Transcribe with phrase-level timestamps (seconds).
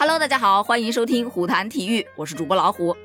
[0.00, 2.96] Hello，大家好，欢迎收听虎谈体育，我是主播老虎。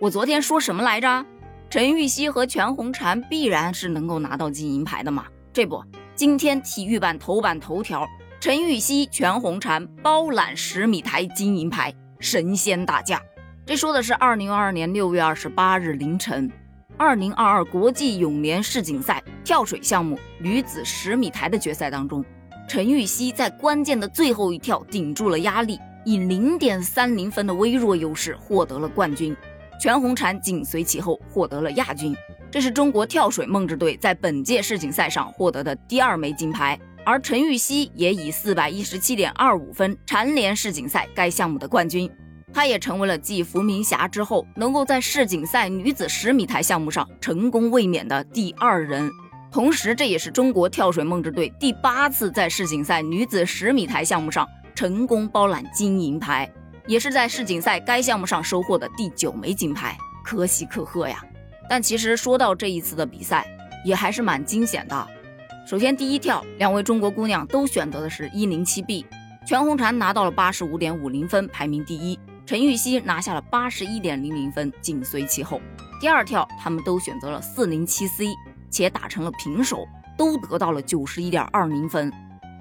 [0.00, 1.26] 我昨天说什么来着？
[1.68, 5.26] 陈芋汐和全红婵必然是能够拿到金银牌的嘛？
[5.52, 5.82] 这不，
[6.14, 8.06] 今天体育版头版头条：
[8.38, 13.20] 陈芋汐、全红婵包揽十米台金银牌，神仙打架。
[13.66, 16.48] 这说的是二零二二年六月二十八日凌晨，
[16.96, 22.24] 二零二二国际泳联世锦赛跳水项目女子十米台的决赛当中，
[22.68, 25.80] 陈芋汐在关键的最后一跳顶住了压力。
[26.04, 29.36] 以零点三零分的微弱优势获得了冠军，
[29.80, 32.14] 全红婵紧随其后获得了亚军。
[32.50, 42.08] 这是中国跳水梦之队在本届世锦赛上获得的第二枚金牌，而陈芋汐也以四百一十七点二五分蝉联世锦赛该项目的冠军。
[42.52, 49.10] 她也成为了继伏明霞之后能够在世锦赛女子十米台项目上成功卫冕的第二人，
[49.50, 54.46] 同时这也是中国跳水梦之队第八次在世锦赛女子十米台项目上。
[54.74, 56.50] 成功包揽金银牌，
[56.86, 61.24] 也是在世锦赛该项目上收获的第九枚金牌，可喜可贺呀！
[61.68, 63.46] 但其实说到这一次的比赛，
[63.84, 65.08] 也还是蛮惊险的。
[65.66, 69.06] 首先第一跳，两位中国姑娘都选择的是一零七 B，
[69.46, 75.60] 全红婵拿到了八十五点五零分，排名第一；陈芋汐拿下了八十一点零零分，紧随其后。
[76.00, 78.26] 第二跳，他们都选择了四零七 C，
[78.70, 79.86] 且打成了平手，
[80.18, 82.12] 都得到了九十一点二零分。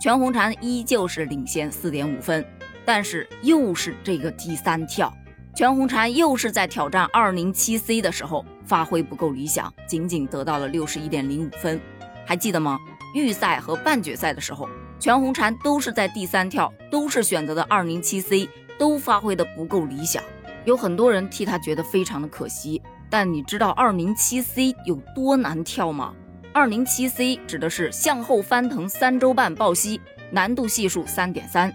[0.03, 2.45] 全红婵依旧是领先四点五分，
[2.83, 5.09] 但是又是这个第三跳，
[5.55, 11.79] 全红婵又是在挑战二零七 C 的时候发挥不够理想，仅仅得到了六十一点零五分。
[12.25, 12.77] 还记得吗？
[13.15, 14.67] 预赛和半决赛的时候，
[14.99, 20.21] 全红婵都是在第三跳，都是选择的二零七 C，都发挥的不够理想。
[20.65, 26.13] 有很多人替她觉得非常的可惜，但你知道二零七 C 有多难跳吗？
[26.53, 31.73] 二零七 C 指的是向后翻腾三周半抱膝，难度系数三点三。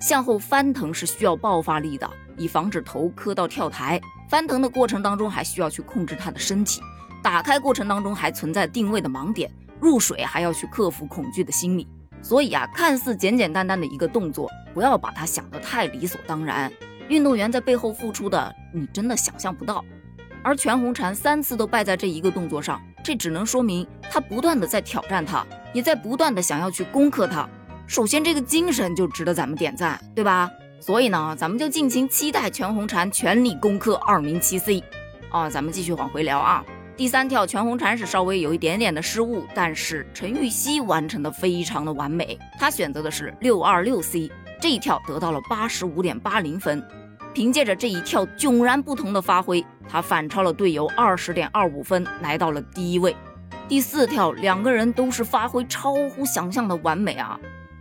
[0.00, 3.98] 向后翻腾是需要爆发力的，以防止头磕到跳台。
[4.28, 6.82] 翻腾的过程当中还需要去控制他的身体，
[7.22, 9.50] 打开过程当中还存在定位的盲点，
[9.80, 11.88] 入水还要去克服恐惧的心理。
[12.20, 16.70] 所以啊，看似简简单单的一个动作，不要把它想得太理所当然。
[17.08, 19.82] 运动员在背后付出的，你真的想象不到。
[20.44, 22.78] 而全红婵三次都败在这一个动作上。
[23.08, 25.42] 这只能说明他不断的在挑战他，
[25.72, 27.48] 也在不断的想要去攻克他。
[27.86, 30.50] 首先，这个精神就值得咱们点赞，对吧？
[30.78, 34.84] 所以呢，咱们就尽情期待全红婵全力攻克二零七 C。
[35.30, 36.62] 啊，咱们继续往回聊啊。
[36.98, 42.38] 第三跳，全红婵是稍微有一点点的失误，但是陈芋汐完成的非常的完美。
[42.58, 44.30] 她选择的是六二六 C，
[44.60, 46.86] 这一跳得到了八十五点八零分。
[47.38, 53.14] 凭借着这一跳迥然不同的发挥，他反超了队友二十点二五分，来到了第一位。
[53.68, 57.38] 第四跳，两个人都是发挥超乎想象的完美啊！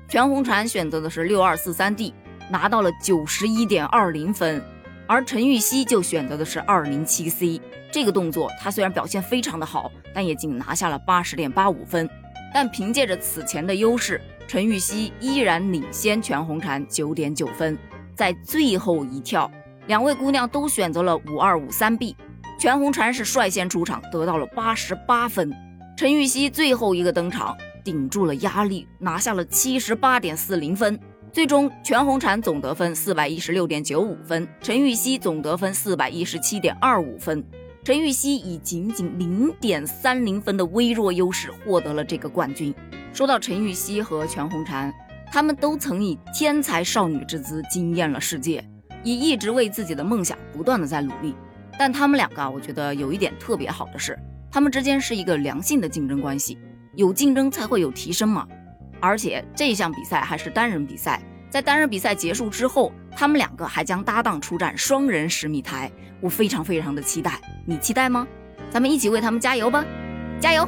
[0.08, 2.14] 全红婵选择的是六二四三 D，
[2.52, 4.64] 拿到了九十一点二零分，
[5.08, 7.60] 而陈芋汐就选择的是二零七 C。
[7.92, 12.08] 这个动作她虽然表现非常的好，但也仅拿下了八十点八五分。
[12.54, 17.76] 但凭借着此前的优势，陈芋汐依然领先全红婵九点九分。
[18.18, 19.50] 在最后一跳，
[19.86, 22.16] 两位姑娘都选择了五二五三 B，
[22.60, 25.54] 全红婵是率先出场，得到了八十八分。
[25.96, 31.00] 陈芋汐最后一个登场，顶住了压力，拿下了七十八点四零分。
[31.32, 37.46] 最终，全红婵总得分四百一十六点九五分，陈芋汐总得分四百一十七点二五分。
[37.84, 42.74] 陈芋汐以仅仅零点三零分的微弱优势获得了这个冠军。
[43.14, 44.92] 说到陈芋汐和全红婵。
[45.32, 48.64] 他们都曾以天才少女之姿惊艳了世界，
[49.04, 51.36] 也一直为自己的梦想不断的在努力。
[51.78, 54.18] 但他们两个，我觉得有一点特别好的是，
[54.50, 56.58] 他们之间是一个良性的竞争关系，
[56.96, 58.48] 有竞争才会有提升嘛。
[59.00, 68.28] 而且这项比赛还是单人比赛，在单人比赛结束之后，他们两个还将搭档出战双人十米台，我非常非常的期待，你期待吗？
[68.72, 69.86] 咱们一起为他们加油吧，
[70.40, 70.68] 加油！